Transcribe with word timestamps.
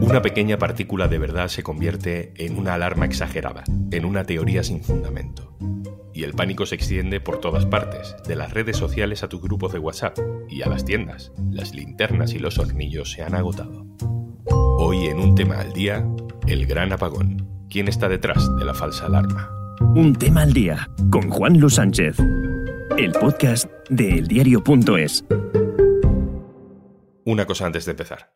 Una 0.00 0.22
pequeña 0.22 0.58
partícula 0.58 1.08
de 1.08 1.18
verdad 1.18 1.48
se 1.48 1.62
convierte 1.62 2.32
en 2.36 2.58
una 2.58 2.74
alarma 2.74 3.06
exagerada, 3.06 3.64
en 3.90 4.04
una 4.04 4.24
teoría 4.24 4.62
sin 4.62 4.82
fundamento. 4.82 5.56
Y 6.12 6.22
el 6.22 6.32
pánico 6.32 6.66
se 6.66 6.74
extiende 6.74 7.20
por 7.20 7.40
todas 7.40 7.66
partes, 7.66 8.14
de 8.26 8.36
las 8.36 8.52
redes 8.52 8.76
sociales 8.76 9.22
a 9.22 9.28
tus 9.28 9.40
grupos 9.40 9.72
de 9.72 9.78
WhatsApp 9.78 10.18
y 10.48 10.62
a 10.62 10.68
las 10.68 10.84
tiendas. 10.84 11.32
Las 11.50 11.74
linternas 11.74 12.34
y 12.34 12.38
los 12.38 12.58
hornillos 12.58 13.10
se 13.10 13.22
han 13.22 13.34
agotado. 13.34 13.86
Hoy 14.78 15.06
en 15.06 15.18
un 15.18 15.34
tema 15.34 15.60
al 15.60 15.72
día, 15.72 16.06
el 16.46 16.66
gran 16.66 16.92
apagón. 16.92 17.48
¿Quién 17.70 17.88
está 17.88 18.08
detrás 18.08 18.48
de 18.56 18.64
la 18.64 18.74
falsa 18.74 19.06
alarma? 19.06 19.50
Un 19.96 20.14
tema 20.14 20.42
al 20.42 20.52
día 20.52 20.88
con 21.10 21.30
Juan 21.30 21.58
Luis 21.58 21.74
Sánchez. 21.74 22.16
El 22.96 23.12
podcast 23.12 23.68
de 23.88 24.18
eldiario.es. 24.18 25.24
Una 27.24 27.46
cosa 27.46 27.66
antes 27.66 27.84
de 27.86 27.90
empezar. 27.92 28.33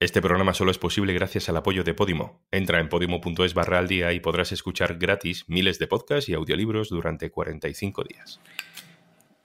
Este 0.00 0.22
programa 0.22 0.54
solo 0.54 0.70
es 0.70 0.78
posible 0.78 1.12
gracias 1.12 1.50
al 1.50 1.58
apoyo 1.58 1.84
de 1.84 1.92
Podimo. 1.92 2.40
Entra 2.50 2.80
en 2.80 2.88
podimo.es 2.88 3.52
barra 3.52 3.78
al 3.78 3.86
día 3.86 4.14
y 4.14 4.20
podrás 4.20 4.50
escuchar 4.50 4.96
gratis 4.96 5.44
miles 5.46 5.78
de 5.78 5.88
podcasts 5.88 6.30
y 6.30 6.32
audiolibros 6.32 6.88
durante 6.88 7.30
45 7.30 8.04
días. 8.04 8.40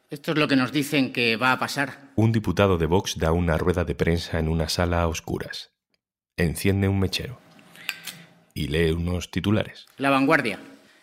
Esto 0.10 0.32
es 0.32 0.38
lo 0.38 0.48
que 0.48 0.56
nos 0.56 0.72
dicen 0.72 1.12
que 1.12 1.36
va 1.36 1.52
a 1.52 1.60
pasar. 1.60 2.14
Un 2.16 2.32
diputado 2.32 2.78
de 2.78 2.86
Vox 2.86 3.18
da 3.18 3.34
una 3.34 3.58
rueda 3.58 3.84
de 3.84 3.96
prensa 3.96 4.40
en 4.40 4.48
una 4.48 4.70
sala 4.70 5.02
a 5.02 5.10
oscuras. 5.10 5.74
Enciende 6.38 6.88
un 6.88 7.02
mechero. 7.02 7.38
Y 8.54 8.70
lee 8.70 8.92
unos 8.92 9.32
titulares. 9.32 9.88
La 9.98 10.10
vanguardia. 10.10 10.58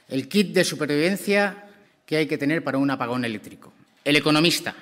El 0.09 0.30
kit 0.30 0.55
de 0.55 0.65
supervivencia 0.65 1.69
que 2.07 2.16
hay 2.16 2.27
que 2.27 2.38
tener 2.38 2.65
para 2.65 2.79
un 2.79 2.91
apagón 2.91 3.27
eléctrico. 3.27 3.74
El 4.02 4.16
economista. 4.16 4.74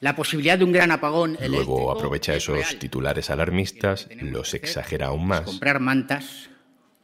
La 0.00 0.14
posibilidad 0.14 0.58
de 0.58 0.64
un 0.64 0.72
gran 0.72 0.90
apagón 0.90 1.38
Luego 1.48 1.90
aprovecha 1.90 2.34
esos 2.34 2.78
titulares 2.78 3.30
alarmistas, 3.30 4.08
los 4.20 4.52
exagera 4.54 5.06
aún 5.06 5.26
más. 5.26 5.42
Comprar 5.42 5.80
mantas, 5.80 6.50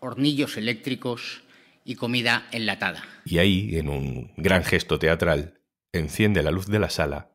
hornillos 0.00 0.56
eléctricos 0.56 1.42
y 1.84 1.94
comida 1.94 2.46
enlatada. 2.52 3.02
Y 3.24 3.38
ahí, 3.38 3.78
en 3.78 3.88
un 3.88 4.32
gran 4.36 4.62
gesto 4.62 4.98
teatral, 4.98 5.60
enciende 5.92 6.42
la 6.42 6.50
luz 6.50 6.66
de 6.66 6.78
la 6.78 6.90
sala 6.90 7.32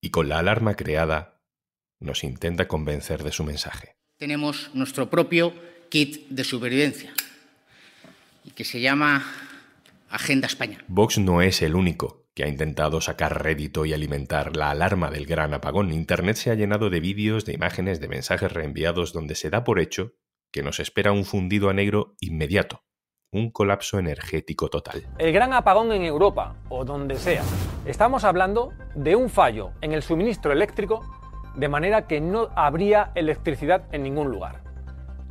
y 0.00 0.10
con 0.10 0.28
la 0.28 0.38
alarma 0.38 0.74
creada 0.74 1.40
nos 2.00 2.22
intenta 2.22 2.68
convencer 2.68 3.24
de 3.24 3.32
su 3.32 3.44
mensaje. 3.44 3.96
Tenemos 4.16 4.70
nuestro 4.74 5.10
propio 5.10 5.52
kit 5.90 6.28
de 6.28 6.44
supervivencia 6.44 7.12
y 8.44 8.50
que 8.50 8.64
se 8.64 8.80
llama 8.80 9.24
Agenda 10.10 10.46
España. 10.46 10.84
Vox 10.88 11.18
no 11.18 11.42
es 11.42 11.62
el 11.62 11.74
único 11.74 12.17
que 12.38 12.44
ha 12.44 12.48
intentado 12.48 13.00
sacar 13.00 13.42
rédito 13.42 13.84
y 13.84 13.92
alimentar 13.92 14.56
la 14.56 14.70
alarma 14.70 15.10
del 15.10 15.26
gran 15.26 15.54
apagón. 15.54 15.90
Internet 15.90 16.36
se 16.36 16.52
ha 16.52 16.54
llenado 16.54 16.88
de 16.88 17.00
vídeos, 17.00 17.44
de 17.44 17.52
imágenes, 17.52 17.98
de 17.98 18.06
mensajes 18.06 18.52
reenviados 18.52 19.12
donde 19.12 19.34
se 19.34 19.50
da 19.50 19.64
por 19.64 19.80
hecho 19.80 20.12
que 20.52 20.62
nos 20.62 20.78
espera 20.78 21.10
un 21.10 21.24
fundido 21.24 21.68
a 21.68 21.72
negro 21.72 22.14
inmediato, 22.20 22.84
un 23.32 23.50
colapso 23.50 23.98
energético 23.98 24.68
total. 24.68 25.04
El 25.18 25.32
gran 25.32 25.52
apagón 25.52 25.90
en 25.90 26.04
Europa, 26.04 26.54
o 26.68 26.84
donde 26.84 27.16
sea. 27.16 27.42
Estamos 27.86 28.22
hablando 28.22 28.72
de 28.94 29.16
un 29.16 29.30
fallo 29.30 29.72
en 29.80 29.90
el 29.90 30.04
suministro 30.04 30.52
eléctrico 30.52 31.04
de 31.56 31.68
manera 31.68 32.06
que 32.06 32.20
no 32.20 32.50
habría 32.54 33.10
electricidad 33.16 33.82
en 33.90 34.04
ningún 34.04 34.30
lugar. 34.30 34.62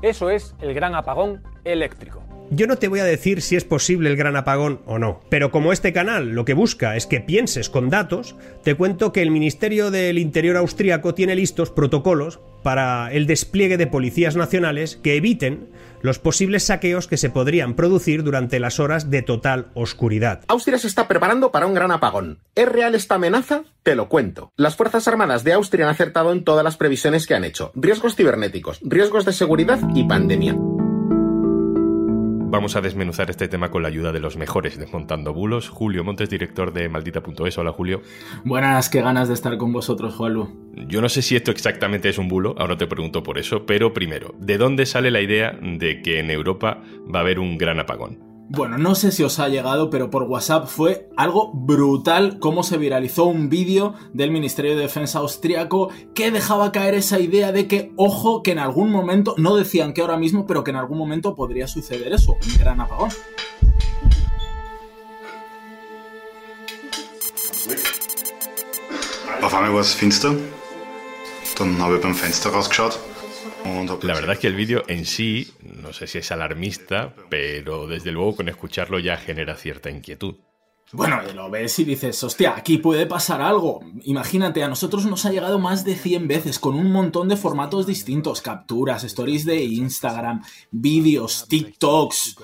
Eso 0.01 0.29
es 0.29 0.57
el 0.59 0.73
gran 0.73 0.93
apagón 0.93 1.41
eléctrico. 1.63 2.21
Yo 2.49 2.65
no 2.65 2.77
te 2.77 2.87
voy 2.87 2.99
a 2.99 3.05
decir 3.05 3.41
si 3.41 3.57
es 3.57 3.65
posible 3.65 4.09
el 4.09 4.15
gran 4.15 4.37
apagón 4.37 4.79
o 4.85 4.99
no, 4.99 5.19
pero 5.29 5.51
como 5.51 5.73
este 5.73 5.91
canal 5.91 6.29
lo 6.29 6.45
que 6.45 6.53
busca 6.53 6.95
es 6.95 7.05
que 7.05 7.19
pienses 7.19 7.69
con 7.69 7.89
datos, 7.89 8.35
te 8.63 8.75
cuento 8.75 9.11
que 9.11 9.21
el 9.21 9.31
Ministerio 9.31 9.91
del 9.91 10.17
Interior 10.17 10.55
austríaco 10.55 11.13
tiene 11.13 11.35
listos 11.35 11.71
protocolos 11.71 12.39
para 12.63 13.11
el 13.11 13.27
despliegue 13.27 13.77
de 13.77 13.87
policías 13.87 14.37
nacionales 14.37 14.95
que 14.95 15.15
eviten 15.15 15.69
los 16.01 16.19
posibles 16.19 16.63
saqueos 16.63 17.07
que 17.07 17.17
se 17.17 17.29
podrían 17.29 17.75
producir 17.75 18.23
durante 18.23 18.59
las 18.59 18.79
horas 18.79 19.09
de 19.09 19.23
total 19.23 19.67
oscuridad. 19.73 20.43
Austria 20.47 20.77
se 20.77 20.87
está 20.87 21.07
preparando 21.07 21.51
para 21.51 21.67
un 21.67 21.73
gran 21.73 21.91
apagón. 21.91 22.39
¿Es 22.55 22.69
real 22.69 22.95
esta 22.95 23.15
amenaza? 23.15 23.63
Te 23.83 23.95
lo 23.95 24.07
cuento. 24.07 24.53
Las 24.55 24.75
Fuerzas 24.75 25.07
Armadas 25.07 25.43
de 25.43 25.53
Austria 25.53 25.85
han 25.85 25.91
acertado 25.91 26.31
en 26.31 26.43
todas 26.43 26.63
las 26.63 26.77
previsiones 26.77 27.27
que 27.27 27.35
han 27.35 27.43
hecho. 27.43 27.71
Riesgos 27.75 28.15
cibernéticos, 28.15 28.79
riesgos 28.83 29.25
de 29.25 29.33
seguridad 29.33 29.79
y 29.93 30.05
pandemia. 30.05 30.55
Vamos 32.49 32.77
a 32.77 32.81
desmenuzar 32.81 33.29
este 33.29 33.49
tema 33.49 33.69
con 33.69 33.81
la 33.81 33.89
ayuda 33.89 34.13
de 34.13 34.21
los 34.21 34.37
mejores 34.37 34.79
Desmontando 34.79 35.33
Bulos. 35.33 35.67
Julio 35.67 36.05
Montes, 36.05 36.29
director 36.29 36.71
de 36.71 36.87
Maldita.es. 36.87 37.57
Hola, 37.57 37.73
Julio. 37.73 38.01
Buenas, 38.45 38.89
qué 38.89 39.01
ganas 39.01 39.27
de 39.27 39.33
estar 39.33 39.57
con 39.57 39.73
vosotros, 39.73 40.15
Juanlu. 40.15 40.71
Yo 40.87 41.01
no 41.01 41.09
sé 41.09 41.21
si 41.21 41.35
esto 41.35 41.51
exactamente 41.51 42.07
es 42.07 42.17
un 42.17 42.29
bulo, 42.29 42.55
ahora 42.57 42.77
te 42.77 42.87
pregunto 42.87 43.21
por 43.21 43.37
eso, 43.37 43.65
pero 43.65 43.93
primero, 43.93 44.33
¿de 44.39 44.57
dónde 44.57 44.85
sale 44.85 45.11
la 45.11 45.19
idea 45.19 45.59
de 45.61 46.01
que 46.01 46.19
en 46.19 46.31
Europa 46.31 46.81
va 47.13 47.19
a 47.19 47.21
haber 47.23 47.39
un 47.39 47.57
gran 47.57 47.81
apagón? 47.81 48.26
Bueno, 48.49 48.77
no 48.77 48.95
sé 48.95 49.11
si 49.11 49.23
os 49.23 49.39
ha 49.39 49.49
llegado, 49.49 49.89
pero 49.89 50.09
por 50.09 50.23
WhatsApp 50.23 50.67
fue 50.67 51.09
algo 51.17 51.51
brutal 51.53 52.39
cómo 52.39 52.63
se 52.63 52.77
viralizó 52.77 53.25
un 53.25 53.49
vídeo 53.49 53.93
del 54.13 54.31
Ministerio 54.31 54.73
de 54.73 54.83
Defensa 54.83 55.19
austriaco 55.19 55.89
que 56.15 56.31
dejaba 56.31 56.71
caer 56.71 56.93
esa 56.93 57.19
idea 57.19 57.51
de 57.51 57.67
que, 57.67 57.91
ojo, 57.97 58.43
que 58.43 58.51
en 58.51 58.59
algún 58.59 58.89
momento, 58.89 59.35
no 59.37 59.57
decían 59.57 59.91
que 59.93 59.99
ahora 59.99 60.15
mismo, 60.15 60.47
pero 60.47 60.63
que 60.63 60.71
en 60.71 60.77
algún 60.77 60.97
momento 60.97 61.35
podría 61.35 61.67
suceder 61.67 62.13
eso, 62.13 62.33
un 62.33 62.57
gran 62.57 62.79
apagón. 62.79 63.09
Auf 69.41 69.53
einmal 69.53 69.71
war 69.71 69.81
es 69.81 69.93
finster. 69.93 70.31
Dann 71.57 71.81
habe 71.81 71.97
ich 71.97 72.01
beim 72.01 72.15
Fenster 72.15 72.51
rausgeschaut. 72.51 72.97
La 74.03 74.13
verdad 74.13 74.33
es 74.33 74.39
que 74.39 74.47
el 74.47 74.55
vídeo 74.55 74.83
en 74.87 75.05
sí, 75.05 75.51
no 75.87 75.93
sé 75.93 76.05
si 76.05 76.17
es 76.17 76.31
alarmista, 76.33 77.13
pero 77.29 77.87
desde 77.87 78.11
luego 78.11 78.35
con 78.35 78.49
escucharlo 78.49 78.99
ya 78.99 79.15
genera 79.15 79.55
cierta 79.55 79.89
inquietud. 79.89 80.35
Bueno, 80.91 81.21
lo 81.33 81.49
ves 81.49 81.79
y 81.79 81.85
dices, 81.85 82.21
hostia, 82.23 82.55
aquí 82.57 82.77
puede 82.77 83.05
pasar 83.05 83.41
algo. 83.41 83.81
Imagínate, 84.03 84.63
a 84.63 84.67
nosotros 84.67 85.05
nos 85.05 85.25
ha 85.25 85.31
llegado 85.31 85.59
más 85.59 85.85
de 85.85 85.95
100 85.95 86.27
veces 86.27 86.59
con 86.59 86.75
un 86.75 86.91
montón 86.91 87.29
de 87.29 87.37
formatos 87.37 87.87
distintos, 87.87 88.41
capturas, 88.41 89.05
stories 89.05 89.45
de 89.45 89.63
Instagram, 89.63 90.43
vídeos, 90.71 91.45
TikToks. 91.47 92.35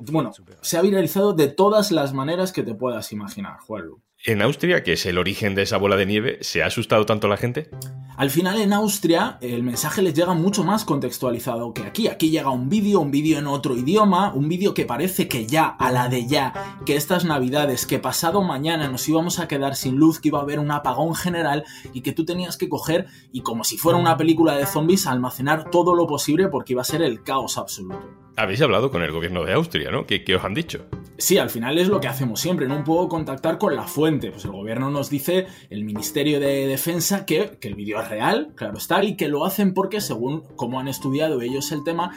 Bueno, 0.00 0.32
se 0.60 0.76
ha 0.76 0.82
viralizado 0.82 1.32
de 1.32 1.48
todas 1.48 1.92
las 1.92 2.12
maneras 2.12 2.52
que 2.52 2.62
te 2.62 2.74
puedas 2.74 3.10
imaginar, 3.12 3.58
Juanlu. 3.60 4.00
En 4.24 4.42
Austria, 4.42 4.82
que 4.82 4.94
es 4.94 5.06
el 5.06 5.18
origen 5.18 5.54
de 5.54 5.62
esa 5.62 5.78
bola 5.78 5.96
de 5.96 6.06
nieve, 6.06 6.38
¿se 6.42 6.62
ha 6.62 6.66
asustado 6.66 7.06
tanto 7.06 7.28
la 7.28 7.36
gente? 7.36 7.70
Al 8.16 8.30
final 8.30 8.58
en 8.58 8.72
Austria 8.72 9.36
el 9.42 9.62
mensaje 9.62 10.00
les 10.00 10.14
llega 10.14 10.32
mucho 10.32 10.64
más 10.64 10.86
contextualizado 10.86 11.74
que 11.74 11.82
aquí. 11.82 12.08
Aquí 12.08 12.30
llega 12.30 12.48
un 12.48 12.70
vídeo, 12.70 13.00
un 13.00 13.10
vídeo 13.10 13.38
en 13.38 13.46
otro 13.46 13.76
idioma, 13.76 14.32
un 14.32 14.48
vídeo 14.48 14.72
que 14.72 14.86
parece 14.86 15.28
que 15.28 15.46
ya, 15.46 15.66
a 15.66 15.92
la 15.92 16.08
de 16.08 16.26
ya, 16.26 16.78
que 16.86 16.96
estas 16.96 17.26
navidades, 17.26 17.84
que 17.84 17.98
pasado 17.98 18.42
mañana 18.42 18.88
nos 18.88 19.06
íbamos 19.06 19.38
a 19.38 19.48
quedar 19.48 19.76
sin 19.76 19.96
luz, 19.96 20.18
que 20.18 20.28
iba 20.28 20.38
a 20.38 20.42
haber 20.42 20.60
un 20.60 20.70
apagón 20.70 21.14
general 21.14 21.64
y 21.92 22.00
que 22.00 22.12
tú 22.12 22.24
tenías 22.24 22.56
que 22.56 22.70
coger 22.70 23.06
y 23.32 23.42
como 23.42 23.64
si 23.64 23.76
fuera 23.76 23.98
una 23.98 24.16
película 24.16 24.56
de 24.56 24.64
zombies 24.64 25.06
almacenar 25.06 25.70
todo 25.70 25.94
lo 25.94 26.06
posible 26.06 26.48
porque 26.48 26.72
iba 26.72 26.80
a 26.80 26.86
ser 26.86 27.02
el 27.02 27.22
caos 27.22 27.58
absoluto. 27.58 28.26
Habéis 28.38 28.60
hablado 28.60 28.90
con 28.90 29.02
el 29.02 29.12
gobierno 29.12 29.44
de 29.44 29.54
Austria, 29.54 29.90
¿no? 29.90 30.06
¿Qué, 30.06 30.22
os 30.36 30.44
han 30.44 30.52
dicho? 30.52 30.84
Sí, 31.16 31.38
al 31.38 31.48
final 31.48 31.78
es 31.78 31.88
lo 31.88 32.00
que 32.00 32.08
hacemos 32.08 32.38
siempre, 32.38 32.68
no 32.68 32.84
puedo 32.84 33.08
contactar 33.08 33.56
con 33.56 33.74
la 33.74 33.84
fuente. 33.84 34.30
Pues 34.30 34.44
el 34.44 34.50
gobierno 34.50 34.90
nos 34.90 35.08
dice, 35.08 35.46
el 35.70 35.84
Ministerio 35.84 36.38
de 36.38 36.66
Defensa, 36.66 37.24
que, 37.24 37.56
el 37.62 37.74
vídeo 37.74 37.98
real, 38.08 38.52
claro 38.54 38.78
está, 38.78 39.02
y 39.04 39.16
que 39.16 39.28
lo 39.28 39.44
hacen 39.44 39.74
porque, 39.74 40.00
según 40.00 40.42
como 40.56 40.80
han 40.80 40.88
estudiado 40.88 41.40
ellos 41.40 41.72
el 41.72 41.84
tema, 41.84 42.12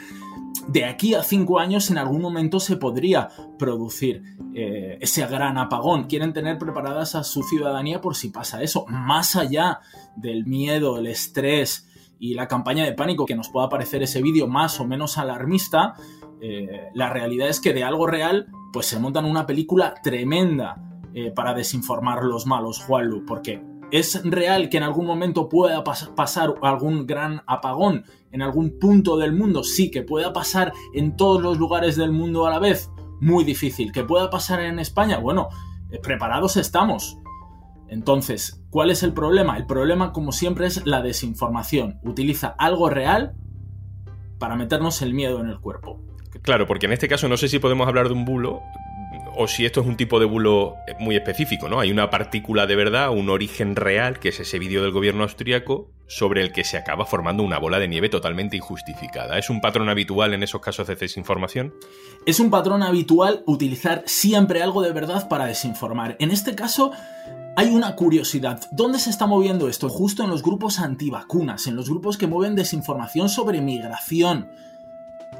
de 0.68 0.84
aquí 0.84 1.14
a 1.14 1.22
cinco 1.22 1.58
años 1.58 1.90
en 1.90 1.98
algún 1.98 2.22
momento 2.22 2.60
se 2.60 2.76
podría 2.76 3.28
producir 3.58 4.22
eh, 4.54 4.98
ese 5.00 5.26
gran 5.26 5.58
apagón. 5.58 6.04
Quieren 6.04 6.32
tener 6.32 6.58
preparadas 6.58 7.14
a 7.14 7.24
su 7.24 7.42
ciudadanía 7.42 8.00
por 8.00 8.16
si 8.16 8.30
pasa 8.30 8.62
eso. 8.62 8.84
Más 8.88 9.36
allá 9.36 9.80
del 10.16 10.46
miedo, 10.46 10.98
el 10.98 11.06
estrés 11.06 11.88
y 12.18 12.34
la 12.34 12.48
campaña 12.48 12.84
de 12.84 12.92
pánico 12.92 13.26
que 13.26 13.34
nos 13.34 13.48
pueda 13.48 13.68
parecer 13.68 14.02
ese 14.02 14.22
vídeo 14.22 14.46
más 14.46 14.78
o 14.80 14.86
menos 14.86 15.18
alarmista, 15.18 15.94
eh, 16.40 16.90
la 16.94 17.10
realidad 17.10 17.48
es 17.48 17.60
que 17.60 17.72
de 17.72 17.84
algo 17.84 18.06
real 18.06 18.48
pues 18.72 18.86
se 18.86 18.98
montan 18.98 19.24
una 19.24 19.46
película 19.46 19.94
tremenda 20.02 20.76
eh, 21.14 21.32
para 21.32 21.54
desinformar 21.54 22.22
los 22.24 22.46
malos, 22.46 22.80
Juanlu, 22.80 23.24
porque 23.26 23.62
es 23.90 24.22
real 24.24 24.68
que 24.68 24.76
en 24.76 24.82
algún 24.82 25.06
momento 25.06 25.48
pueda 25.48 25.82
pasar 25.84 26.54
algún 26.62 27.06
gran 27.06 27.42
apagón 27.46 28.04
en 28.32 28.42
algún 28.42 28.78
punto 28.78 29.16
del 29.16 29.32
mundo, 29.32 29.64
sí, 29.64 29.90
que 29.90 30.02
pueda 30.02 30.32
pasar 30.32 30.72
en 30.94 31.16
todos 31.16 31.42
los 31.42 31.58
lugares 31.58 31.96
del 31.96 32.12
mundo 32.12 32.46
a 32.46 32.50
la 32.50 32.58
vez, 32.58 32.90
muy 33.20 33.44
difícil, 33.44 33.92
que 33.92 34.04
pueda 34.04 34.30
pasar 34.30 34.60
en 34.60 34.78
España, 34.78 35.18
bueno, 35.18 35.48
eh, 35.90 35.98
preparados 35.98 36.56
estamos, 36.56 37.18
entonces, 37.90 38.62
¿cuál 38.70 38.90
es 38.90 39.02
el 39.02 39.12
problema? 39.12 39.56
El 39.56 39.66
problema, 39.66 40.12
como 40.12 40.30
siempre, 40.30 40.66
es 40.68 40.86
la 40.86 41.02
desinformación. 41.02 41.98
Utiliza 42.04 42.54
algo 42.56 42.88
real 42.88 43.34
para 44.38 44.54
meternos 44.54 45.02
el 45.02 45.12
miedo 45.12 45.40
en 45.40 45.48
el 45.48 45.58
cuerpo. 45.58 46.00
Claro, 46.42 46.68
porque 46.68 46.86
en 46.86 46.92
este 46.92 47.08
caso 47.08 47.28
no 47.28 47.36
sé 47.36 47.48
si 47.48 47.58
podemos 47.58 47.88
hablar 47.88 48.06
de 48.06 48.14
un 48.14 48.24
bulo 48.24 48.60
o 49.42 49.48
si 49.48 49.64
esto 49.64 49.80
es 49.80 49.86
un 49.86 49.96
tipo 49.96 50.20
de 50.20 50.26
bulo 50.26 50.76
muy 50.98 51.16
específico, 51.16 51.66
¿no? 51.70 51.80
Hay 51.80 51.90
una 51.90 52.10
partícula 52.10 52.66
de 52.66 52.76
verdad, 52.76 53.08
un 53.08 53.30
origen 53.30 53.74
real, 53.74 54.18
que 54.18 54.28
es 54.28 54.38
ese 54.38 54.58
vídeo 54.58 54.82
del 54.82 54.92
gobierno 54.92 55.22
austriaco, 55.22 55.88
sobre 56.06 56.42
el 56.42 56.52
que 56.52 56.62
se 56.62 56.76
acaba 56.76 57.06
formando 57.06 57.42
una 57.42 57.58
bola 57.58 57.78
de 57.78 57.88
nieve 57.88 58.10
totalmente 58.10 58.58
injustificada. 58.58 59.38
¿Es 59.38 59.48
un 59.48 59.62
patrón 59.62 59.88
habitual 59.88 60.34
en 60.34 60.42
esos 60.42 60.60
casos 60.60 60.86
de 60.88 60.94
desinformación? 60.94 61.72
Es 62.26 62.38
un 62.38 62.50
patrón 62.50 62.82
habitual 62.82 63.42
utilizar 63.46 64.02
siempre 64.04 64.62
algo 64.62 64.82
de 64.82 64.92
verdad 64.92 65.26
para 65.26 65.46
desinformar. 65.46 66.16
En 66.18 66.32
este 66.32 66.54
caso, 66.54 66.92
hay 67.56 67.70
una 67.70 67.96
curiosidad. 67.96 68.60
¿Dónde 68.72 68.98
se 68.98 69.08
está 69.08 69.26
moviendo 69.26 69.70
esto? 69.70 69.88
Justo 69.88 70.22
en 70.22 70.28
los 70.28 70.42
grupos 70.42 70.80
antivacunas, 70.80 71.66
en 71.66 71.76
los 71.76 71.88
grupos 71.88 72.18
que 72.18 72.26
mueven 72.26 72.56
desinformación 72.56 73.30
sobre 73.30 73.62
migración 73.62 74.50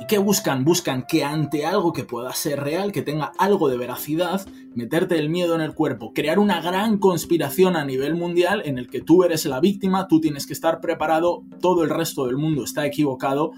¿Y 0.00 0.06
qué 0.06 0.17
buscan? 0.17 0.64
Buscan 0.64 1.05
que 1.06 1.25
ante 1.25 1.67
algo 1.67 1.93
que 1.93 2.05
pueda 2.05 2.32
ser 2.32 2.58
real, 2.61 2.91
que 2.91 3.02
tenga 3.02 3.32
algo 3.38 3.69
de 3.69 3.76
veracidad, 3.76 4.49
meterte 4.75 5.19
el 5.19 5.29
miedo 5.29 5.55
en 5.55 5.61
el 5.61 5.75
cuerpo, 5.75 6.14
crear 6.14 6.38
una 6.38 6.62
gran 6.62 6.97
conspiración 6.97 7.76
a 7.76 7.85
nivel 7.85 8.14
mundial 8.14 8.62
en 8.64 8.79
el 8.79 8.88
que 8.88 9.02
tú 9.02 9.25
eres 9.25 9.44
la 9.44 9.61
víctima, 9.61 10.08
tú 10.08 10.19
tienes 10.19 10.47
que 10.47 10.55
estar 10.55 10.81
preparado, 10.81 11.44
todo 11.61 11.85
el 11.85 11.91
resto 11.91 12.25
del 12.25 12.38
mundo 12.38 12.64
está 12.64 12.87
equivocado 12.87 13.52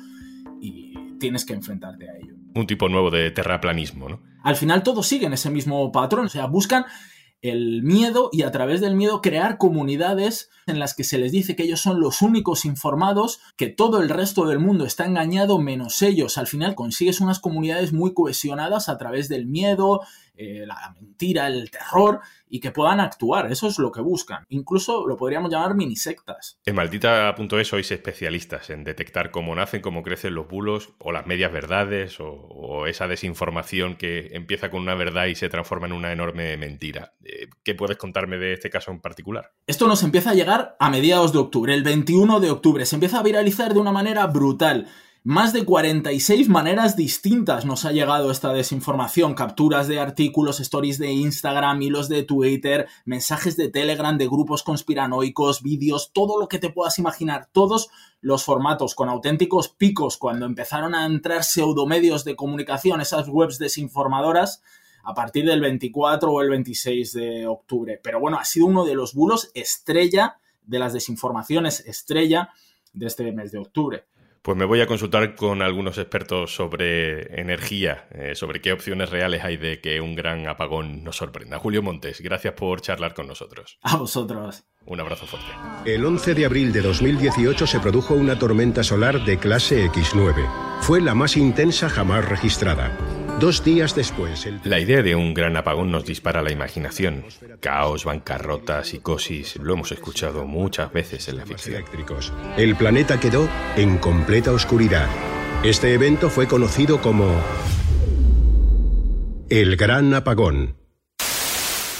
y 0.61 0.95
tienes 1.21 1.45
que 1.45 1.53
enfrentarte 1.53 2.11
a 2.11 2.17
ello. 2.17 2.35
Un 2.57 2.67
tipo 2.67 2.89
nuevo 2.89 3.13
de 3.13 3.31
terraplanismo, 3.31 4.09
¿no? 4.09 4.21
Al 4.43 4.57
final 4.57 4.83
todos 4.83 5.07
siguen 5.07 5.33
ese 5.33 5.49
mismo 5.49 5.93
patrón, 5.93 6.27
o 6.27 6.29
sea, 6.29 6.47
buscan 6.47 6.85
el 7.43 7.83
miedo 7.83 8.31
y 8.33 8.43
a 8.43 8.53
través 8.53 8.81
del 8.81 8.95
miedo 8.95 9.21
crear 9.21 9.59
comunidades 9.59 10.49
en 10.67 10.79
las 10.79 10.95
que 10.95 11.03
se 11.03 11.19
les 11.19 11.33
dice 11.33 11.57
que 11.57 11.65
ellos 11.65 11.81
son 11.81 12.01
los 12.01 12.23
únicos 12.23 12.65
informados, 12.65 13.41
que 13.57 13.67
todo 13.67 14.01
el 14.01 14.09
resto 14.09 14.47
del 14.47 14.61
mundo 14.61 14.87
está 14.87 15.07
engañado 15.07 15.59
menos 15.59 16.01
ellos. 16.03 16.39
Al 16.39 16.47
final 16.47 16.77
consigues 16.77 17.21
unas 17.21 17.41
comunidades 17.41 17.93
muy 17.93 18.15
cohesionadas 18.15 18.89
a 18.89 18.97
través 18.97 19.29
del 19.29 19.47
miedo, 19.47 20.03
eh, 20.43 20.67
la 20.67 20.95
mentira, 21.01 21.47
el 21.47 21.71
terror 21.71 22.21
y 22.49 22.61
que 22.61 22.71
puedan 22.71 23.01
actuar. 23.01 23.51
Eso 23.51 23.69
es 23.69 23.79
lo 23.79 23.91
que 23.93 24.01
buscan. 24.01 24.45
Incluso 24.49 25.07
lo 25.07 25.17
podríamos 25.17 25.51
llamar 25.51 25.75
mini 25.75 25.97
sectas. 25.97 26.59
En 26.67 26.75
maldita.es 26.75 27.69
sois 27.69 27.91
especialistas 27.91 28.71
en 28.71 28.85
detectar 28.85 29.31
cómo 29.31 29.55
nacen, 29.55 29.81
cómo 29.81 30.03
crecen 30.03 30.35
los 30.35 30.49
bulos 30.49 30.91
o 30.99 31.13
las 31.13 31.27
medias 31.27 31.53
verdades 31.53 32.17
o, 32.21 32.87
esa 32.87 33.07
desinformación 33.07 33.97
que 33.97 34.31
empieza 34.33 34.71
con 34.71 34.83
una 34.83 34.95
verdad 34.95 35.27
y 35.27 35.35
se 35.35 35.49
transforma 35.49 35.87
en 35.87 35.93
una 35.93 36.13
enorme 36.13 36.57
mentira. 36.57 37.15
Eh, 37.25 37.49
¿Qué 37.63 37.75
puedes 37.75 37.97
contarme 37.97 38.39
de 38.39 38.55
este 38.55 38.71
caso 38.71 38.91
en 38.91 39.01
particular? 39.01 39.53
Esto 39.67 39.87
nos 39.87 40.03
empieza 40.03 40.31
a 40.31 40.35
llegar 40.35 40.77
a 40.79 40.91
mediados 40.91 41.33
de 41.33 41.39
octubre, 41.39 41.73
el 41.75 41.83
21 41.83 42.41
de 42.41 42.51
octubre. 42.51 42.85
Se 42.85 42.97
empieza 42.97 43.21
a 43.21 43.23
viralizar 43.23 43.73
de 43.73 43.81
una 43.81 43.93
manera 43.93 44.27
brutal. 44.27 44.89
Más 45.25 45.53
de 45.53 45.65
46 45.65 46.49
maneras 46.49 46.97
distintas 46.97 47.65
nos 47.65 47.85
ha 47.85 47.93
llegado 47.93 48.33
esta 48.33 48.53
desinformación, 48.53 49.35
capturas 49.35 49.87
de 49.87 50.01
artículos, 50.01 50.59
stories 50.59 50.99
de 50.99 51.13
Instagram, 51.13 51.81
hilos 51.81 52.09
de 52.09 52.25
Twitter, 52.25 52.89
mensajes 53.05 53.57
de 53.57 53.69
Telegram, 53.69 54.19
de 54.19 54.27
grupos 54.27 54.65
conspiranoicos, 54.65 55.63
vídeos, 55.63 56.11
todo 56.13 56.41
lo 56.41 56.49
que 56.49 56.59
te 56.59 56.71
puedas 56.71 56.99
imaginar, 56.99 57.49
todos 57.53 57.89
los 58.21 58.43
formatos 58.43 58.97
con 58.97 59.09
auténticos 59.09 59.69
picos 59.69 60.17
cuando 60.17 60.45
empezaron 60.45 60.93
a 60.93 61.07
entrar 61.07 61.45
pseudomedios 61.45 62.25
de 62.25 62.35
comunicación, 62.35 63.01
esas 63.01 63.29
webs 63.29 63.59
desinformadoras, 63.59 64.61
a 65.05 65.15
partir 65.15 65.47
del 65.47 65.61
24 65.61 66.33
o 66.33 66.43
el 66.43 66.51
26 66.51 67.13
de 67.13 67.47
octubre. 67.47 68.01
Pero 68.03 68.19
bueno, 68.19 68.39
ha 68.41 68.45
sido 68.45 68.67
uno 68.67 68.85
de 68.85 68.97
los 68.97 69.15
bulos 69.15 69.53
estrella 69.55 70.39
de 70.67 70.81
las 70.81 70.93
desinformaciones 70.93 71.79
estrella 71.87 72.51
de 72.93 73.07
este 73.07 73.31
mes 73.31 73.53
de 73.53 73.59
octubre. 73.59 74.05
Pues 74.43 74.59
me 74.59 74.65
voy 74.65 74.81
a 74.81 74.89
consultar 74.89 75.37
con 75.37 75.63
algunos 75.63 75.99
expertos 75.99 76.53
sobre 76.53 77.41
energía, 77.41 78.09
eh, 78.11 78.35
sobre 78.35 78.61
qué 78.61 78.73
opciones 78.73 79.09
reales 79.09 79.45
hay 79.45 79.57
de 79.57 79.81
que 79.81 80.01
un 80.01 80.17
gran 80.17 80.49
apagón 80.49 81.05
nos 81.05 81.17
sorprenda. 81.17 81.61
Julio 81.61 81.81
Montes, 81.81 82.21
gracias 82.21 82.55
por 82.55 82.81
charlar 82.81 83.15
con 83.15 83.29
nosotros. 83.29 83.79
A 83.83 83.97
vosotros. 83.97 84.65
Un 84.85 84.99
abrazo 84.99 85.27
fuerte. 85.27 85.49
El 85.87 86.05
11 86.05 86.35
de 86.35 86.45
abril 86.45 86.73
de 86.73 86.83
2018 86.83 87.69
se 87.69 87.79
produjo 87.79 88.15
una 88.15 88.37
tormenta 88.37 88.83
solar 88.83 89.25
de 89.25 89.39
clase 89.39 89.89
X9. 89.89 90.81
Fue 90.81 91.01
la 91.01 91.15
más 91.15 91.37
intensa 91.37 91.89
jamás 91.89 92.29
registrada. 92.29 93.22
Dos 93.41 93.65
días 93.65 93.95
después. 93.95 94.49
La 94.65 94.79
idea 94.79 95.03
de 95.03 95.17
un 95.17 95.35
gran 95.35 95.57
apagón 95.57 95.91
nos 95.91 96.05
dispara 96.05 96.43
la 96.43 96.53
imaginación. 96.53 97.25
Caos, 97.61 98.05
bancarrota, 98.05 98.85
psicosis, 98.85 99.57
lo 99.57 99.75
hemos 99.75 99.91
escuchado 99.91 100.45
muchas 100.45 100.93
veces 100.93 101.29
en 101.29 101.39
la 101.39 101.47
ficción. 101.47 101.77
Eléctricos. 101.77 102.33
El 102.57 102.77
planeta 102.77 103.19
quedó 103.19 103.49
en 103.77 103.99
completa 103.99 104.53
oscuridad. 104.53 105.09
Este 105.65 105.95
evento 105.95 106.31
fue 106.31 106.47
conocido 106.47 107.01
como 107.01 107.35
el 109.49 109.77
Gran 109.77 110.15
Apagón. 110.15 110.77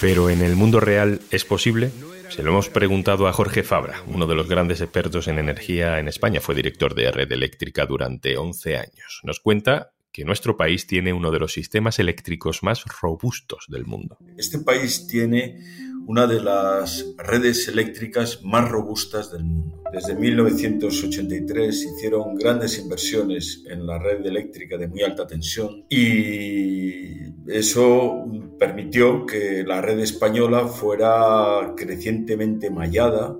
Pero 0.01 0.29
en 0.29 0.41
el 0.41 0.55
mundo 0.55 0.79
real 0.79 1.21
es 1.31 1.45
posible. 1.45 1.91
Se 2.29 2.41
lo 2.41 2.49
hemos 2.49 2.69
preguntado 2.69 3.27
a 3.27 3.33
Jorge 3.33 3.63
Fabra, 3.63 4.01
uno 4.07 4.25
de 4.25 4.35
los 4.35 4.49
grandes 4.49 4.81
expertos 4.81 5.27
en 5.27 5.37
energía 5.37 5.99
en 5.99 6.07
España. 6.07 6.41
Fue 6.41 6.55
director 6.55 6.95
de 6.95 7.11
Red 7.11 7.31
Eléctrica 7.31 7.85
durante 7.85 8.37
11 8.37 8.77
años. 8.77 9.21
Nos 9.23 9.39
cuenta 9.39 9.91
que 10.13 10.23
nuestro 10.23 10.55
país 10.55 10.85
tiene 10.85 11.11
uno 11.11 11.31
de 11.31 11.39
los 11.39 11.53
sistemas 11.53 11.97
eléctricos 11.97 12.61
más 12.61 12.83
robustos 13.01 13.65
del 13.67 13.85
mundo. 13.85 14.17
Este 14.37 14.59
país 14.59 15.07
tiene 15.07 15.57
una 16.05 16.27
de 16.27 16.39
las 16.39 17.15
redes 17.17 17.67
eléctricas 17.67 18.43
más 18.43 18.69
robustas 18.69 19.31
del 19.31 19.43
mundo. 19.43 19.81
Desde 19.91 20.15
1983 20.15 21.85
hicieron 21.95 22.35
grandes 22.35 22.77
inversiones 22.77 23.63
en 23.67 23.87
la 23.87 23.97
red 23.97 24.23
eléctrica 24.25 24.77
de 24.77 24.87
muy 24.87 25.01
alta 25.01 25.25
tensión 25.25 25.85
y 25.89 27.23
eso 27.47 28.25
permitió 28.59 29.25
que 29.25 29.63
la 29.65 29.81
red 29.81 29.99
española 29.99 30.67
fuera 30.67 31.73
crecientemente 31.75 32.69
mallada. 32.69 33.35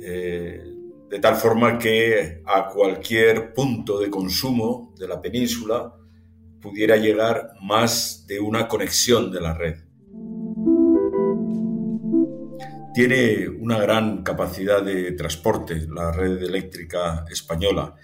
Eh, 0.00 0.77
de 1.08 1.18
tal 1.18 1.36
forma 1.36 1.78
que 1.78 2.42
a 2.44 2.68
cualquier 2.68 3.54
punto 3.54 3.98
de 3.98 4.10
consumo 4.10 4.94
de 4.98 5.08
la 5.08 5.20
península 5.20 5.94
pudiera 6.60 6.96
llegar 6.96 7.52
más 7.62 8.26
de 8.26 8.40
una 8.40 8.68
conexión 8.68 9.30
de 9.30 9.40
la 9.40 9.54
red. 9.54 9.76
Tiene 12.94 13.48
una 13.48 13.78
gran 13.78 14.22
capacidad 14.22 14.82
de 14.82 15.12
transporte 15.12 15.86
la 15.88 16.10
red 16.10 16.42
eléctrica 16.42 17.24
española 17.30 17.94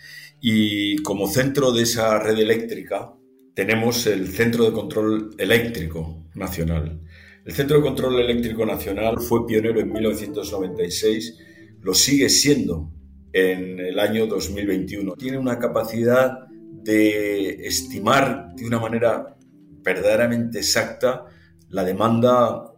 y 0.41 0.97
como 1.03 1.27
centro 1.27 1.73
de 1.73 1.83
esa 1.83 2.19
red 2.21 2.39
eléctrica 2.39 3.13
tenemos 3.55 4.07
el 4.07 4.29
Centro 4.29 4.65
de 4.65 4.73
Control 4.73 5.35
Eléctrico 5.39 6.25
Nacional. 6.35 7.01
El 7.45 7.53
Centro 7.53 7.77
de 7.77 7.83
Control 7.83 8.19
Eléctrico 8.21 8.67
Nacional 8.67 9.21
fue 9.21 9.47
pionero 9.47 9.81
en 9.81 9.93
1996 9.93 11.39
lo 11.85 11.93
sigue 11.93 12.31
siendo 12.31 12.91
en 13.33 13.79
el 13.79 14.01
año 14.01 14.27
2021. 14.27 15.17
Tiene 15.17 15.39
una 15.39 15.59
capacidad 15.59 16.47
de 16.49 17.67
estimar 17.67 18.55
de 18.57 18.67
una 18.67 18.81
manera 18.81 19.37
verdaderamente 19.83 20.59
exacta 20.59 21.27
la 21.69 21.85
demanda 21.85 22.73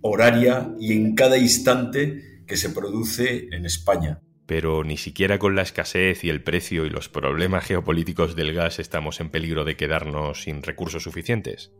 horaria 0.00 0.72
y 0.78 0.92
en 0.92 1.16
cada 1.16 1.36
instante 1.36 2.44
que 2.46 2.56
se 2.56 2.70
produce 2.70 3.48
en 3.50 3.66
España. 3.66 4.20
Pero 4.46 4.84
ni 4.84 4.96
siquiera 4.96 5.40
con 5.40 5.56
la 5.56 5.62
escasez 5.62 6.22
y 6.22 6.30
el 6.30 6.44
precio 6.44 6.86
y 6.86 6.90
los 6.90 7.08
problemas 7.08 7.64
geopolíticos 7.64 8.36
del 8.36 8.54
gas 8.54 8.78
estamos 8.78 9.20
en 9.20 9.30
peligro 9.30 9.64
de 9.64 9.76
quedarnos 9.76 10.42
sin 10.42 10.62
recursos 10.62 11.02
suficientes. 11.02 11.72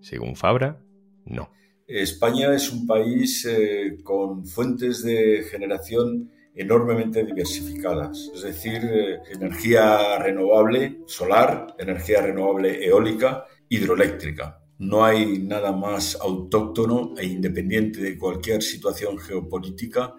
Según 0.00 0.34
Fabra, 0.34 0.80
no. 1.24 1.52
España 1.86 2.54
es 2.54 2.72
un 2.72 2.86
país 2.86 3.44
eh, 3.44 3.98
con 4.02 4.46
fuentes 4.46 5.02
de 5.02 5.44
generación 5.50 6.30
enormemente 6.54 7.24
diversificadas, 7.24 8.30
es 8.34 8.42
decir, 8.42 8.80
eh, 8.84 9.18
energía 9.32 10.18
renovable 10.18 11.00
solar, 11.06 11.74
energía 11.78 12.22
renovable 12.22 12.86
eólica, 12.86 13.44
hidroeléctrica. 13.68 14.60
No 14.78 15.04
hay 15.04 15.40
nada 15.40 15.72
más 15.72 16.16
autóctono 16.20 17.14
e 17.18 17.26
independiente 17.26 18.00
de 18.00 18.16
cualquier 18.16 18.62
situación 18.62 19.18
geopolítica 19.18 20.14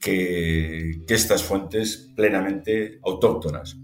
que, 0.00 1.02
que 1.06 1.14
estas 1.14 1.42
fuentes 1.42 2.12
plenamente 2.16 2.98
autóctonas. 3.02 3.76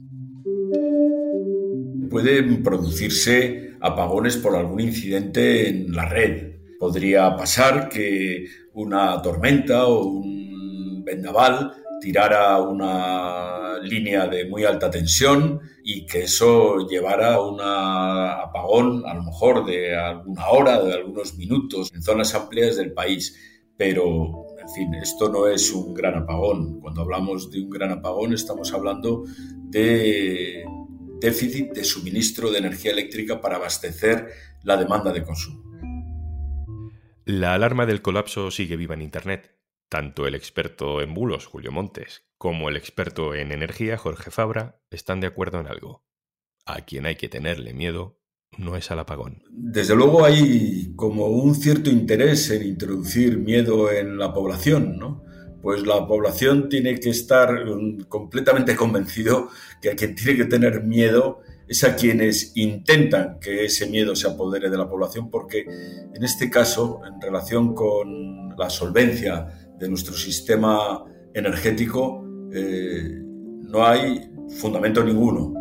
Pueden 2.08 2.62
producirse 2.62 3.76
apagones 3.80 4.36
por 4.36 4.56
algún 4.56 4.80
incidente 4.80 5.68
en 5.68 5.94
la 5.94 6.08
red, 6.08 6.49
Podría 6.80 7.36
pasar 7.36 7.90
que 7.90 8.46
una 8.72 9.20
tormenta 9.20 9.86
o 9.86 10.02
un 10.02 11.04
vendaval 11.04 11.74
tirara 12.00 12.58
una 12.62 13.78
línea 13.82 14.26
de 14.26 14.46
muy 14.46 14.64
alta 14.64 14.90
tensión 14.90 15.60
y 15.84 16.06
que 16.06 16.22
eso 16.22 16.88
llevara 16.88 17.34
a 17.34 17.42
un 17.42 17.60
apagón 17.60 19.02
a 19.06 19.12
lo 19.12 19.24
mejor 19.24 19.66
de 19.66 19.94
alguna 19.94 20.48
hora, 20.48 20.82
de 20.82 20.94
algunos 20.94 21.36
minutos 21.36 21.92
en 21.94 22.02
zonas 22.02 22.34
amplias 22.34 22.76
del 22.76 22.94
país. 22.94 23.36
Pero, 23.76 24.46
en 24.58 24.68
fin, 24.70 24.94
esto 24.94 25.28
no 25.28 25.48
es 25.48 25.70
un 25.72 25.92
gran 25.92 26.14
apagón. 26.14 26.80
Cuando 26.80 27.02
hablamos 27.02 27.50
de 27.50 27.60
un 27.60 27.68
gran 27.68 27.92
apagón 27.92 28.32
estamos 28.32 28.72
hablando 28.72 29.24
de 29.64 30.64
déficit 31.20 31.72
de 31.74 31.84
suministro 31.84 32.50
de 32.50 32.56
energía 32.56 32.92
eléctrica 32.92 33.38
para 33.38 33.56
abastecer 33.56 34.28
la 34.62 34.78
demanda 34.78 35.12
de 35.12 35.22
consumo. 35.22 35.69
La 37.32 37.54
alarma 37.54 37.86
del 37.86 38.02
colapso 38.02 38.50
sigue 38.50 38.74
viva 38.74 38.94
en 38.94 39.02
Internet. 39.02 39.56
Tanto 39.88 40.26
el 40.26 40.34
experto 40.34 41.00
en 41.00 41.14
bulos, 41.14 41.46
Julio 41.46 41.70
Montes, 41.70 42.24
como 42.38 42.68
el 42.68 42.76
experto 42.76 43.36
en 43.36 43.52
energía, 43.52 43.96
Jorge 43.96 44.32
Fabra, 44.32 44.82
están 44.90 45.20
de 45.20 45.28
acuerdo 45.28 45.60
en 45.60 45.68
algo. 45.68 46.04
A 46.66 46.84
quien 46.84 47.06
hay 47.06 47.14
que 47.14 47.28
tenerle 47.28 47.72
miedo 47.72 48.18
no 48.58 48.74
es 48.74 48.90
al 48.90 48.98
apagón. 48.98 49.44
Desde 49.48 49.94
luego 49.94 50.24
hay 50.24 50.92
como 50.96 51.28
un 51.28 51.54
cierto 51.54 51.88
interés 51.88 52.50
en 52.50 52.66
introducir 52.66 53.38
miedo 53.38 53.92
en 53.92 54.18
la 54.18 54.34
población, 54.34 54.98
¿no? 54.98 55.22
Pues 55.62 55.86
la 55.86 56.08
población 56.08 56.68
tiene 56.68 56.98
que 56.98 57.10
estar 57.10 57.64
mm, 57.64 58.06
completamente 58.08 58.74
convencido 58.74 59.50
que 59.80 59.90
a 59.90 59.94
quien 59.94 60.16
tiene 60.16 60.36
que 60.36 60.46
tener 60.46 60.82
miedo 60.82 61.42
es 61.70 61.84
a 61.84 61.94
quienes 61.94 62.50
intentan 62.56 63.38
que 63.38 63.64
ese 63.64 63.86
miedo 63.86 64.16
se 64.16 64.26
apodere 64.26 64.68
de 64.68 64.76
la 64.76 64.88
población, 64.88 65.30
porque 65.30 65.60
en 65.60 66.24
este 66.24 66.50
caso, 66.50 67.00
en 67.06 67.20
relación 67.20 67.76
con 67.76 68.56
la 68.58 68.68
solvencia 68.68 69.46
de 69.78 69.88
nuestro 69.88 70.14
sistema 70.14 71.04
energético, 71.32 72.26
eh, 72.52 73.20
no 73.22 73.86
hay 73.86 74.32
fundamento 74.58 75.04
ninguno. 75.04 75.54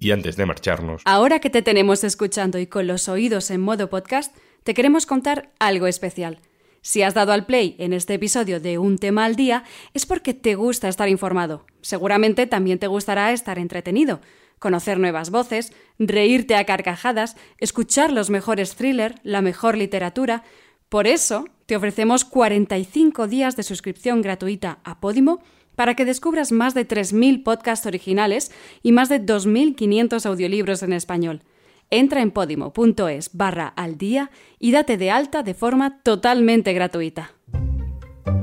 Y 0.00 0.10
antes 0.10 0.34
de 0.34 0.46
marcharnos... 0.46 1.02
Ahora 1.04 1.38
que 1.38 1.48
te 1.48 1.62
tenemos 1.62 2.02
escuchando 2.02 2.58
y 2.58 2.66
con 2.66 2.88
los 2.88 3.08
oídos 3.08 3.52
en 3.52 3.60
modo 3.60 3.88
podcast, 3.88 4.36
te 4.64 4.74
queremos 4.74 5.06
contar 5.06 5.52
algo 5.60 5.86
especial. 5.86 6.40
Si 6.82 7.02
has 7.02 7.14
dado 7.14 7.30
al 7.32 7.46
play 7.46 7.76
en 7.78 7.92
este 7.92 8.14
episodio 8.14 8.58
de 8.58 8.76
Un 8.76 8.98
tema 8.98 9.24
al 9.24 9.36
día, 9.36 9.62
es 9.94 10.04
porque 10.04 10.34
te 10.34 10.56
gusta 10.56 10.88
estar 10.88 11.08
informado. 11.08 11.64
Seguramente 11.80 12.48
también 12.48 12.80
te 12.80 12.88
gustará 12.88 13.32
estar 13.32 13.60
entretenido, 13.60 14.20
conocer 14.58 14.98
nuevas 14.98 15.30
voces, 15.30 15.72
reírte 16.00 16.56
a 16.56 16.64
carcajadas, 16.64 17.36
escuchar 17.58 18.12
los 18.12 18.30
mejores 18.30 18.74
thrillers, 18.74 19.14
la 19.22 19.42
mejor 19.42 19.78
literatura. 19.78 20.42
Por 20.88 21.06
eso, 21.06 21.44
te 21.66 21.76
ofrecemos 21.76 22.24
45 22.24 23.28
días 23.28 23.54
de 23.54 23.62
suscripción 23.62 24.20
gratuita 24.20 24.80
a 24.82 24.98
Podimo 24.98 25.40
para 25.76 25.94
que 25.94 26.04
descubras 26.04 26.50
más 26.50 26.74
de 26.74 26.86
3.000 26.86 27.44
podcasts 27.44 27.86
originales 27.86 28.50
y 28.82 28.90
más 28.90 29.08
de 29.08 29.24
2.500 29.24 30.26
audiolibros 30.26 30.82
en 30.82 30.92
español 30.94 31.44
entra 31.92 32.22
en 32.22 32.32
podimo.es 32.32 33.30
barra 33.34 33.68
al 33.68 33.98
día 33.98 34.30
y 34.58 34.72
date 34.72 34.96
de 34.96 35.12
alta 35.12 35.44
de 35.44 35.54
forma 35.54 36.00
totalmente 36.02 36.72
gratuita. 36.72 37.32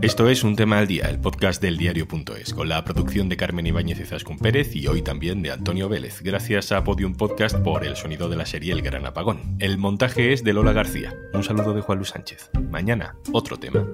Esto 0.01 0.29
es 0.29 0.43
Un 0.43 0.55
Tema 0.55 0.79
al 0.79 0.87
Día, 0.87 1.09
el 1.09 1.19
podcast 1.19 1.61
del 1.61 1.77
diario.es, 1.77 2.53
con 2.53 2.69
la 2.69 2.85
producción 2.85 3.27
de 3.27 3.35
Carmen 3.35 3.67
Ibáñez 3.67 3.99
y 3.99 4.05
Zascún 4.05 4.37
Pérez 4.37 4.75
y 4.75 4.87
hoy 4.87 5.01
también 5.01 5.41
de 5.41 5.51
Antonio 5.51 5.89
Vélez, 5.89 6.21
gracias 6.21 6.71
a 6.71 6.83
Podium 6.83 7.15
Podcast 7.15 7.57
por 7.57 7.85
el 7.85 7.97
sonido 7.97 8.29
de 8.29 8.37
la 8.37 8.45
serie 8.45 8.71
El 8.71 8.81
Gran 8.81 9.05
Apagón. 9.05 9.57
El 9.59 9.77
montaje 9.77 10.31
es 10.31 10.43
de 10.43 10.53
Lola 10.53 10.71
García. 10.71 11.13
Un 11.33 11.43
saludo 11.43 11.73
de 11.73 11.81
Juan 11.81 11.97
Luis 11.97 12.09
Sánchez. 12.09 12.49
Mañana, 12.69 13.15
otro 13.33 13.57
tema. 13.57 13.85